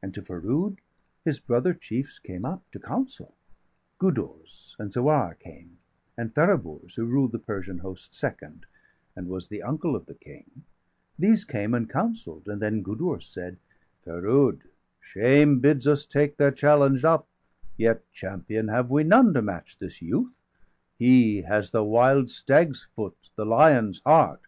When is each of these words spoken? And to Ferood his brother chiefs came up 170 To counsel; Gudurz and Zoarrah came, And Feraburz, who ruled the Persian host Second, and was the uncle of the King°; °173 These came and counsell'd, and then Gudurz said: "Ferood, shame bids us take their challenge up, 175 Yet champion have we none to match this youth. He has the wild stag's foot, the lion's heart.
And 0.00 0.14
to 0.14 0.22
Ferood 0.22 0.78
his 1.22 1.38
brother 1.38 1.74
chiefs 1.74 2.18
came 2.18 2.46
up 2.46 2.62
170 2.74 2.80
To 2.80 2.88
counsel; 2.88 3.34
Gudurz 3.98 4.74
and 4.78 4.90
Zoarrah 4.90 5.34
came, 5.38 5.76
And 6.16 6.32
Feraburz, 6.34 6.94
who 6.94 7.04
ruled 7.04 7.32
the 7.32 7.38
Persian 7.40 7.80
host 7.80 8.14
Second, 8.14 8.64
and 9.14 9.28
was 9.28 9.48
the 9.48 9.62
uncle 9.62 9.94
of 9.94 10.06
the 10.06 10.14
King°; 10.14 10.46
°173 10.46 10.50
These 11.18 11.44
came 11.44 11.74
and 11.74 11.90
counsell'd, 11.90 12.48
and 12.48 12.62
then 12.62 12.82
Gudurz 12.82 13.26
said: 13.26 13.58
"Ferood, 14.06 14.62
shame 14.98 15.58
bids 15.60 15.86
us 15.86 16.06
take 16.06 16.38
their 16.38 16.50
challenge 16.52 17.04
up, 17.04 17.26
175 17.76 17.76
Yet 17.76 18.12
champion 18.14 18.68
have 18.68 18.88
we 18.90 19.04
none 19.04 19.34
to 19.34 19.42
match 19.42 19.78
this 19.78 20.00
youth. 20.00 20.32
He 20.96 21.42
has 21.42 21.70
the 21.70 21.84
wild 21.84 22.30
stag's 22.30 22.84
foot, 22.94 23.28
the 23.36 23.44
lion's 23.44 24.00
heart. 24.06 24.40